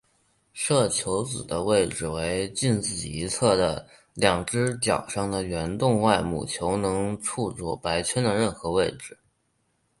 [0.51, 9.19] 射球子的位置为近自己一侧的两只角上的圆洞外母球能触着白圈的任何位置。